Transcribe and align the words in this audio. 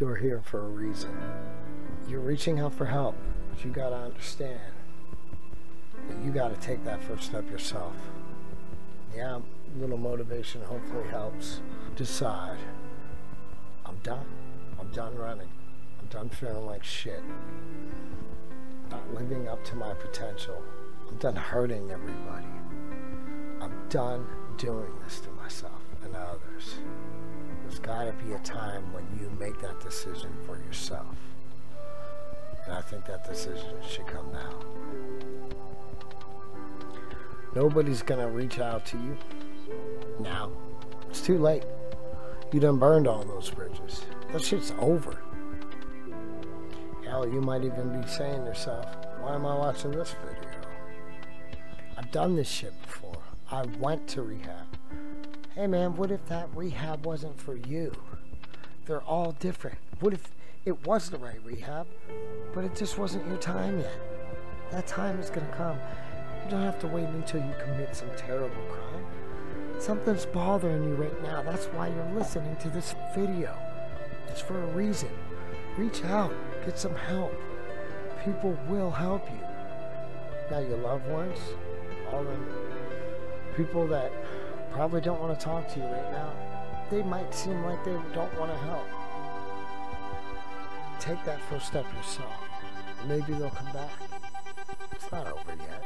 You're 0.00 0.16
here 0.16 0.40
for 0.42 0.64
a 0.64 0.68
reason. 0.68 1.10
You're 2.08 2.20
reaching 2.20 2.58
out 2.58 2.72
for 2.72 2.86
help, 2.86 3.14
but 3.50 3.62
you 3.62 3.70
gotta 3.70 3.96
understand 3.96 4.58
that 6.08 6.24
you 6.24 6.30
gotta 6.32 6.56
take 6.56 6.82
that 6.86 7.02
first 7.02 7.24
step 7.24 7.50
yourself. 7.50 7.92
Yeah, 9.14 9.36
a 9.36 9.78
little 9.78 9.98
motivation 9.98 10.62
hopefully 10.62 11.06
helps. 11.08 11.60
Decide. 11.96 12.56
I'm 13.84 13.96
done. 13.96 14.24
I'm 14.80 14.90
done 14.90 15.14
running. 15.16 15.50
I'm 16.00 16.06
done 16.06 16.30
feeling 16.30 16.64
like 16.64 16.82
shit. 16.82 17.22
Not 18.90 19.12
living 19.12 19.48
up 19.48 19.62
to 19.66 19.76
my 19.76 19.92
potential. 19.92 20.62
I'm 21.10 21.18
done 21.18 21.36
hurting 21.36 21.90
everybody. 21.90 22.46
I'm 23.60 23.74
done 23.90 24.26
doing 24.56 24.98
this 25.04 25.20
to 25.20 25.30
myself 25.32 25.82
and 26.02 26.16
others. 26.16 26.76
Got 27.90 28.04
to 28.04 28.12
be 28.24 28.34
a 28.34 28.38
time 28.38 28.92
when 28.92 29.04
you 29.18 29.28
make 29.40 29.60
that 29.62 29.80
decision 29.80 30.30
for 30.46 30.56
yourself. 30.56 31.16
And 32.64 32.74
I 32.74 32.80
think 32.82 33.04
that 33.06 33.28
decision 33.28 33.74
should 33.84 34.06
come 34.06 34.30
now. 34.32 34.54
Nobody's 37.56 38.02
going 38.02 38.20
to 38.20 38.28
reach 38.28 38.60
out 38.60 38.86
to 38.86 38.96
you 38.96 39.18
now. 40.20 40.52
It's 41.08 41.20
too 41.20 41.36
late. 41.36 41.64
You 42.52 42.60
done 42.60 42.78
burned 42.78 43.08
all 43.08 43.24
those 43.24 43.50
bridges. 43.50 44.04
That 44.30 44.44
shit's 44.44 44.72
over. 44.78 45.20
Hell, 47.04 47.26
you 47.26 47.40
might 47.40 47.64
even 47.64 48.00
be 48.00 48.06
saying 48.06 48.42
to 48.42 48.50
yourself, 48.50 48.86
why 49.18 49.34
am 49.34 49.44
I 49.44 49.56
watching 49.56 49.90
this 49.90 50.14
video? 50.24 50.48
I've 51.98 52.12
done 52.12 52.36
this 52.36 52.48
shit 52.48 52.80
before. 52.82 53.18
I 53.50 53.62
went 53.80 54.06
to 54.10 54.22
rehab. 54.22 54.69
Hey 55.56 55.66
man, 55.66 55.96
what 55.96 56.12
if 56.12 56.24
that 56.26 56.48
rehab 56.54 57.04
wasn't 57.04 57.40
for 57.40 57.56
you? 57.56 57.90
They're 58.86 59.02
all 59.02 59.32
different. 59.32 59.78
What 59.98 60.12
if 60.12 60.30
it 60.64 60.86
was 60.86 61.10
the 61.10 61.18
right 61.18 61.44
rehab, 61.44 61.88
but 62.54 62.62
it 62.62 62.76
just 62.76 62.96
wasn't 62.98 63.26
your 63.26 63.36
time 63.36 63.80
yet? 63.80 63.98
That 64.70 64.86
time 64.86 65.18
is 65.18 65.28
gonna 65.28 65.52
come. 65.56 65.76
You 66.44 66.52
don't 66.52 66.62
have 66.62 66.78
to 66.82 66.86
wait 66.86 67.06
until 67.06 67.40
you 67.40 67.52
commit 67.64 67.96
some 67.96 68.10
terrible 68.16 68.62
crime. 68.70 69.04
Something's 69.80 70.24
bothering 70.24 70.84
you 70.84 70.94
right 70.94 71.20
now. 71.24 71.42
That's 71.42 71.66
why 71.66 71.88
you're 71.88 72.14
listening 72.14 72.56
to 72.58 72.70
this 72.70 72.94
video. 73.12 73.52
It's 74.28 74.40
for 74.40 74.62
a 74.62 74.66
reason. 74.66 75.10
Reach 75.76 76.04
out, 76.04 76.32
get 76.64 76.78
some 76.78 76.94
help. 76.94 77.34
People 78.24 78.56
will 78.68 78.92
help 78.92 79.28
you. 79.28 79.40
Now, 80.48 80.60
your 80.60 80.78
loved 80.78 81.08
ones, 81.08 81.38
all 82.12 82.22
the 82.22 82.36
people 83.56 83.88
that 83.88 84.12
probably 84.72 85.00
don't 85.00 85.20
want 85.20 85.38
to 85.38 85.44
talk 85.44 85.68
to 85.74 85.78
you 85.78 85.84
right 85.84 86.12
now, 86.12 86.32
they 86.90 87.02
might 87.02 87.32
seem 87.34 87.62
like 87.64 87.84
they 87.84 87.96
don't 88.14 88.38
want 88.38 88.50
to 88.50 88.58
help. 88.58 88.86
Take 90.98 91.24
that 91.24 91.40
first 91.48 91.66
step 91.66 91.86
yourself. 91.96 92.32
Maybe 93.08 93.32
they'll 93.32 93.50
come 93.50 93.72
back. 93.72 93.90
It's 94.92 95.10
not 95.10 95.26
over 95.26 95.56
yet. 95.58 95.84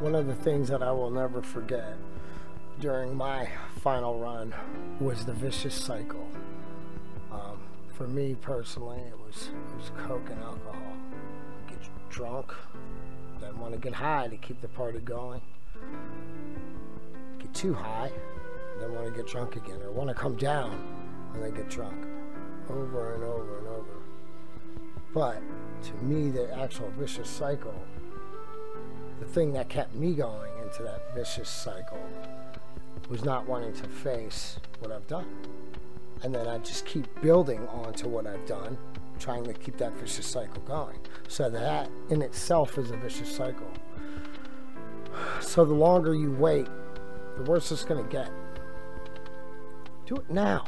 One 0.00 0.14
of 0.14 0.26
the 0.26 0.34
things 0.34 0.68
that 0.68 0.82
I 0.82 0.92
will 0.92 1.10
never 1.10 1.40
forget 1.42 1.96
during 2.80 3.16
my 3.16 3.48
final 3.80 4.18
run 4.18 4.54
was 5.00 5.24
the 5.24 5.32
vicious 5.32 5.74
cycle. 5.74 6.28
Um, 7.32 7.58
for 7.94 8.06
me 8.06 8.36
personally, 8.40 9.00
it 9.08 9.18
was 9.18 9.48
it 9.48 9.76
was 9.76 9.90
coke 10.06 10.28
and 10.30 10.42
alcohol. 10.42 10.96
Get 11.68 11.78
drunk, 12.10 12.52
then 13.40 13.58
want 13.58 13.72
to 13.72 13.78
get 13.78 13.94
high 13.94 14.28
to 14.28 14.36
keep 14.36 14.60
the 14.60 14.68
party 14.68 14.98
going. 14.98 15.40
Too 17.64 17.72
high, 17.72 18.12
then 18.78 18.92
want 18.92 19.06
to 19.06 19.10
get 19.10 19.26
drunk 19.26 19.56
again, 19.56 19.80
or 19.82 19.90
want 19.90 20.10
to 20.10 20.14
come 20.14 20.36
down 20.36 20.86
and 21.32 21.42
then 21.42 21.54
get 21.54 21.70
drunk, 21.70 21.96
over 22.68 23.14
and 23.14 23.24
over 23.24 23.56
and 23.56 23.68
over. 23.68 24.02
But 25.14 25.40
to 25.84 25.94
me, 26.04 26.28
the 26.28 26.54
actual 26.58 26.90
vicious 26.90 27.26
cycle, 27.26 27.74
the 29.18 29.24
thing 29.24 29.54
that 29.54 29.70
kept 29.70 29.94
me 29.94 30.12
going 30.12 30.52
into 30.62 30.82
that 30.82 31.14
vicious 31.14 31.48
cycle 31.48 32.06
was 33.08 33.24
not 33.24 33.48
wanting 33.48 33.72
to 33.72 33.88
face 33.88 34.58
what 34.80 34.92
I've 34.92 35.06
done. 35.06 35.24
And 36.22 36.34
then 36.34 36.46
I 36.46 36.58
just 36.58 36.84
keep 36.84 37.06
building 37.22 37.66
onto 37.68 38.08
what 38.08 38.26
I've 38.26 38.44
done, 38.44 38.76
trying 39.18 39.44
to 39.44 39.54
keep 39.54 39.78
that 39.78 39.94
vicious 39.94 40.26
cycle 40.26 40.60
going. 40.64 40.98
So 41.28 41.48
that 41.48 41.88
in 42.10 42.20
itself 42.20 42.76
is 42.76 42.90
a 42.90 42.96
vicious 42.98 43.34
cycle. 43.34 43.72
So 45.40 45.64
the 45.64 45.72
longer 45.72 46.14
you 46.14 46.30
wait, 46.32 46.68
the 47.36 47.42
worse 47.42 47.70
it's 47.72 47.84
to 47.84 48.02
get. 48.08 48.30
Do 50.06 50.16
it 50.16 50.30
now. 50.30 50.64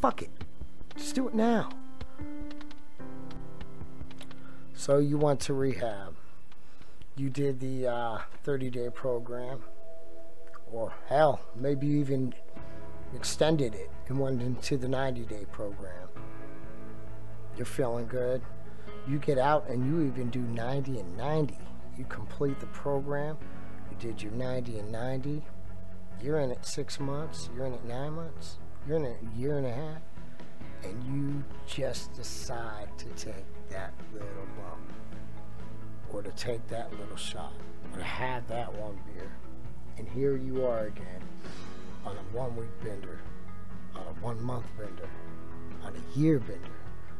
Fuck 0.00 0.22
it. 0.22 0.30
Just 0.96 1.14
do 1.14 1.28
it 1.28 1.34
now. 1.34 1.70
So 4.74 4.98
you 4.98 5.18
went 5.18 5.40
to 5.40 5.54
rehab. 5.54 6.14
You 7.16 7.30
did 7.30 7.60
the 7.60 7.88
uh, 7.88 8.18
30 8.44 8.70
day 8.70 8.90
program 8.90 9.62
or 10.72 10.92
hell, 11.08 11.40
maybe 11.56 11.86
you 11.86 11.98
even 11.98 12.34
extended 13.14 13.74
it 13.74 13.90
and 14.08 14.18
went 14.18 14.42
into 14.42 14.76
the 14.76 14.88
90 14.88 15.22
day 15.22 15.46
program. 15.50 16.08
You're 17.56 17.66
feeling 17.66 18.06
good. 18.06 18.42
You 19.08 19.18
get 19.18 19.38
out 19.38 19.68
and 19.68 19.86
you 19.86 20.06
even 20.06 20.30
do 20.30 20.40
90 20.40 21.00
and 21.00 21.16
90. 21.16 21.58
You 21.96 22.04
complete 22.04 22.60
the 22.60 22.66
program. 22.66 23.36
You 23.90 23.96
did 23.98 24.22
your 24.22 24.32
90 24.32 24.78
and 24.78 24.92
90. 24.92 25.42
You're 26.22 26.40
in 26.40 26.50
it 26.50 26.64
six 26.64 26.98
months. 26.98 27.48
You're 27.54 27.66
in 27.66 27.74
it 27.74 27.84
nine 27.84 28.12
months. 28.12 28.58
You're 28.86 28.96
in 28.96 29.04
it 29.04 29.18
a 29.22 29.38
year 29.38 29.58
and 29.58 29.66
a 29.66 29.72
half. 29.72 30.02
And 30.84 31.04
you 31.04 31.44
just 31.66 32.12
decide 32.14 32.88
to 32.98 33.06
take 33.22 33.44
that 33.70 33.92
little 34.12 34.28
bump 34.56 34.92
or 36.10 36.22
to 36.22 36.30
take 36.30 36.66
that 36.68 36.90
little 36.98 37.16
shot 37.16 37.52
or 37.92 37.98
to 37.98 38.04
have 38.04 38.46
that 38.48 38.72
one 38.74 38.98
beer 39.06 39.30
and 39.98 40.08
here 40.08 40.36
you 40.36 40.64
are 40.64 40.86
again 40.86 41.22
on 42.06 42.16
a 42.16 42.36
one 42.36 42.54
week 42.56 42.68
bender, 42.82 43.18
on 43.94 44.02
a 44.02 44.24
one 44.24 44.40
month 44.42 44.64
bender, 44.78 45.08
on 45.82 45.92
a 45.92 46.18
year 46.18 46.38
bender, 46.38 46.70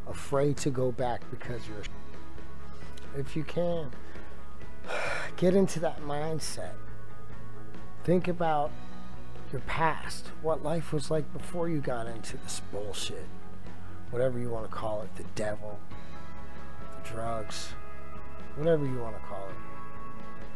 afraid 0.06 0.56
to 0.58 0.70
go 0.70 0.92
back 0.92 1.22
because 1.30 1.60
you're. 1.66 1.82
If 3.16 3.34
you 3.34 3.42
can, 3.42 3.90
get 5.36 5.54
into 5.54 5.80
that 5.80 6.00
mindset. 6.02 6.74
Think 8.04 8.28
about 8.28 8.70
your 9.52 9.60
past, 9.62 10.26
what 10.42 10.62
life 10.62 10.92
was 10.92 11.10
like 11.10 11.32
before 11.32 11.68
you 11.68 11.80
got 11.80 12.06
into 12.06 12.36
this 12.38 12.60
bullshit. 12.72 13.26
Whatever 14.10 14.38
you 14.38 14.50
want 14.50 14.70
to 14.70 14.74
call 14.74 15.02
it, 15.02 15.14
the 15.16 15.24
devil, 15.34 15.78
the 16.80 17.08
drugs, 17.08 17.70
whatever 18.56 18.84
you 18.86 18.98
want 18.98 19.16
to 19.16 19.22
call 19.26 19.46
it. 19.48 19.56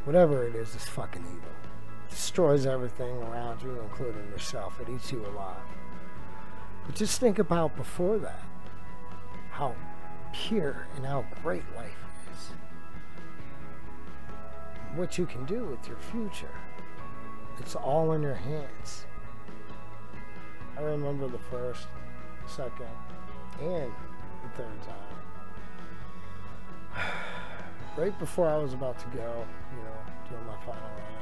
Whatever 0.05 0.47
it 0.47 0.55
is, 0.55 0.75
it's 0.75 0.89
fucking 0.89 1.23
evil 1.23 1.53
destroys 2.13 2.67
everything 2.67 3.17
around 3.23 3.63
you, 3.63 3.81
including 3.81 4.25
yourself. 4.31 4.79
It 4.81 4.89
eats 4.95 5.11
you 5.11 5.25
alive. 5.27 5.57
But 6.87 6.95
just 6.95 7.19
think 7.19 7.39
about 7.39 7.75
before 7.75 8.19
that 8.19 8.45
how 9.51 9.75
pure 10.33 10.87
and 10.97 11.07
how 11.07 11.25
great 11.43 11.65
life 11.77 11.91
is. 12.33 12.51
What 14.95 15.19
you 15.19 15.27
can 15.27 15.45
do 15.47 15.65
with 15.65 15.87
your 15.89 15.97
future. 15.97 16.55
It's 17.59 17.75
all 17.75 18.13
in 18.13 18.23
your 18.23 18.35
hands. 18.35 19.07
I 20.77 20.83
remember 20.83 21.29
the 21.29 21.39
first, 21.39 21.87
second, 22.47 22.87
and 23.61 23.93
the 24.43 24.49
third 24.57 24.83
time. 24.83 24.97
right 27.97 28.19
before 28.19 28.49
I 28.49 28.57
was 28.57 28.73
about 28.73 28.99
to 28.99 29.07
go, 29.17 29.47
you 29.77 29.83
know, 29.83 29.97
doing 30.29 30.47
my 30.47 30.57
final 30.65 30.83
run 30.83 31.13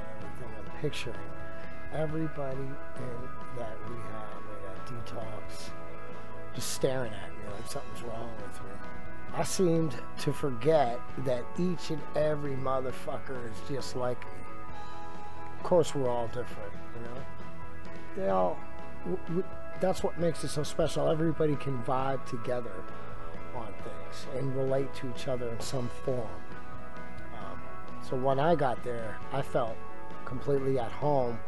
picturing 0.81 1.17
everybody 1.93 2.57
in 2.57 3.29
that 3.57 3.77
rehab 3.87 4.41
or 4.49 4.59
that 4.65 4.87
detox 4.87 5.71
just 6.55 6.71
staring 6.73 7.13
at 7.13 7.31
me 7.31 7.53
like 7.55 7.71
something's 7.71 8.03
wrong 8.03 8.31
with 8.37 8.55
me. 8.63 8.71
I 9.35 9.45
seemed 9.45 9.95
to 10.21 10.33
forget 10.33 10.99
that 11.19 11.45
each 11.59 11.91
and 11.91 12.01
every 12.17 12.55
motherfucker 12.55 13.45
is 13.45 13.57
just 13.69 13.95
like 13.95 14.21
me. 14.25 14.43
Of 15.61 15.65
course, 15.65 15.95
we're 15.95 16.09
all 16.09 16.27
different, 16.29 16.73
you 16.97 17.03
know. 17.03 17.23
They 18.17 18.29
all. 18.31 18.59
that's 19.79 20.03
what 20.03 20.19
makes 20.19 20.43
it 20.43 20.49
so 20.49 20.63
special. 20.63 21.07
Everybody 21.07 21.55
can 21.55 21.83
vibe 21.83 22.25
together 22.25 22.73
on 23.55 23.67
things 23.67 24.27
and 24.37 24.57
relate 24.57 24.93
to 24.95 25.11
each 25.11 25.29
other 25.29 25.51
in 25.51 25.61
some 25.61 25.91
form. 26.03 26.27
Um, 27.39 27.61
so 28.03 28.17
when 28.17 28.41
I 28.41 28.55
got 28.55 28.83
there, 28.83 29.19
I 29.35 29.43
felt 29.43 29.77
completely 30.25 30.79
at 30.79 30.91
home 30.91 31.39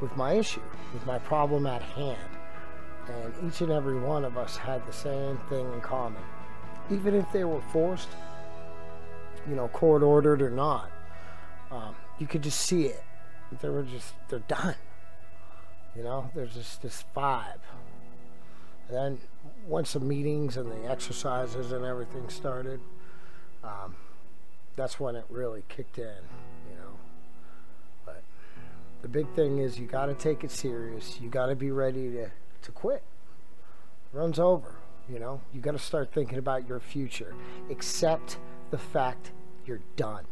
with 0.00 0.16
my 0.16 0.32
issue, 0.32 0.62
with 0.94 1.04
my 1.04 1.18
problem 1.18 1.66
at 1.66 1.82
hand. 1.82 2.18
And 3.06 3.34
each 3.46 3.60
and 3.60 3.70
every 3.70 3.98
one 3.98 4.24
of 4.24 4.38
us 4.38 4.56
had 4.56 4.86
the 4.86 4.94
same 4.94 5.36
thing 5.50 5.70
in 5.74 5.80
common. 5.82 6.22
Even 6.90 7.14
if 7.14 7.30
they 7.32 7.44
were 7.44 7.60
forced, 7.60 8.08
you 9.46 9.56
know, 9.56 9.68
court 9.68 10.02
ordered 10.02 10.40
or 10.40 10.50
not, 10.50 10.90
um, 11.70 11.94
you 12.18 12.26
could 12.26 12.42
just 12.42 12.60
see 12.60 12.86
it. 12.86 13.04
They 13.60 13.68
were 13.68 13.82
just, 13.82 14.14
they're 14.28 14.40
done. 14.40 14.74
You 15.96 16.02
know, 16.02 16.30
there's 16.34 16.54
just 16.54 16.82
this 16.82 17.04
vibe. 17.14 17.60
And 18.88 18.96
then 18.96 19.18
once 19.66 19.92
the 19.92 20.00
meetings 20.00 20.56
and 20.56 20.70
the 20.70 20.90
exercises 20.90 21.72
and 21.72 21.84
everything 21.84 22.28
started, 22.28 22.80
um, 23.62 23.94
that's 24.74 24.98
when 24.98 25.16
it 25.16 25.24
really 25.28 25.64
kicked 25.68 25.98
in, 25.98 26.04
you 26.70 26.76
know. 26.76 26.98
But 28.06 28.22
the 29.02 29.08
big 29.08 29.28
thing 29.34 29.58
is 29.58 29.78
you 29.78 29.86
got 29.86 30.06
to 30.06 30.14
take 30.14 30.44
it 30.44 30.50
serious. 30.50 31.20
You 31.20 31.28
got 31.28 31.46
to 31.46 31.56
be 31.56 31.70
ready 31.70 32.10
to, 32.12 32.30
to 32.62 32.72
quit. 32.72 33.02
Runs 34.12 34.38
over, 34.38 34.76
you 35.08 35.18
know. 35.18 35.40
You 35.52 35.60
got 35.60 35.72
to 35.72 35.78
start 35.78 36.12
thinking 36.12 36.38
about 36.38 36.66
your 36.68 36.80
future. 36.80 37.34
Accept 37.70 38.38
the 38.70 38.78
fact 38.78 39.32
you're 39.66 39.80
done. 39.96 40.24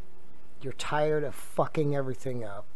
You're 0.63 0.73
tired 0.75 1.25
of 1.25 1.35
fucking 1.35 1.95
everything 1.95 2.45
up 2.45 2.67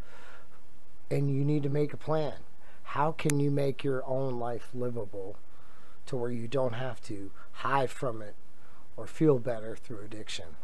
and 1.15 1.31
you 1.31 1.45
need 1.45 1.63
to 1.63 1.69
make 1.69 1.93
a 1.93 1.97
plan. 1.97 2.35
How 2.83 3.13
can 3.13 3.39
you 3.39 3.49
make 3.49 3.85
your 3.85 4.05
own 4.05 4.41
life 4.41 4.71
livable 4.75 5.37
to 6.07 6.17
where 6.17 6.33
you 6.33 6.49
don't 6.49 6.75
have 6.75 7.01
to 7.03 7.31
hide 7.53 7.91
from 7.91 8.21
it 8.21 8.35
or 8.97 9.07
feel 9.07 9.39
better 9.39 9.77
through 9.77 10.01
addiction? 10.01 10.57